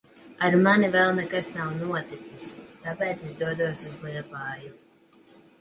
[0.45, 2.47] Ar mani vēl nekas nav noticis.
[2.87, 4.77] Tāpēc es dodos uz Liepāju.